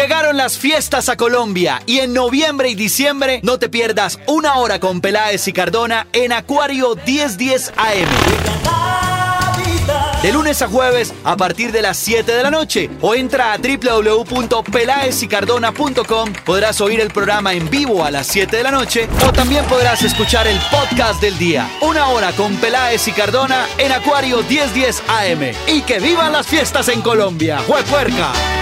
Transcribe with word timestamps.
Llegaron 0.00 0.38
las 0.38 0.56
fiestas 0.56 1.10
a 1.10 1.18
Colombia 1.18 1.82
y 1.84 1.98
en 1.98 2.14
noviembre 2.14 2.70
y 2.70 2.74
diciembre 2.74 3.40
no 3.42 3.58
te 3.58 3.68
pierdas 3.68 4.18
una 4.26 4.56
hora 4.56 4.80
con 4.80 5.02
Peláez 5.02 5.46
y 5.46 5.52
Cardona 5.52 6.06
en 6.14 6.32
Acuario 6.32 6.96
1010 6.96 7.74
AM. 7.76 8.08
De 10.22 10.32
lunes 10.32 10.62
a 10.62 10.68
jueves 10.68 11.12
a 11.22 11.36
partir 11.36 11.70
de 11.70 11.82
las 11.82 11.98
7 11.98 12.32
de 12.32 12.42
la 12.42 12.50
noche 12.50 12.88
o 13.02 13.14
entra 13.14 13.52
a 13.52 13.58
www.pelaesycardona.com. 13.58 16.32
Podrás 16.46 16.80
oír 16.80 17.00
el 17.00 17.10
programa 17.10 17.52
en 17.52 17.68
vivo 17.68 18.02
a 18.02 18.10
las 18.10 18.26
7 18.28 18.56
de 18.56 18.62
la 18.62 18.70
noche 18.70 19.06
o 19.28 19.34
también 19.34 19.66
podrás 19.66 20.02
escuchar 20.02 20.46
el 20.46 20.58
podcast 20.70 21.20
del 21.20 21.36
día. 21.36 21.70
Una 21.82 22.08
hora 22.08 22.32
con 22.32 22.56
Peláez 22.56 23.06
y 23.06 23.12
Cardona 23.12 23.66
en 23.76 23.92
Acuario 23.92 24.38
1010 24.48 25.02
AM. 25.08 25.52
Y 25.66 25.82
que 25.82 26.00
vivan 26.00 26.32
las 26.32 26.46
fiestas 26.46 26.88
en 26.88 27.02
Colombia. 27.02 27.58
¡Juepuerca! 27.66 28.59